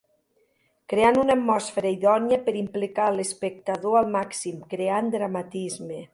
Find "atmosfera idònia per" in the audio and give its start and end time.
1.39-2.55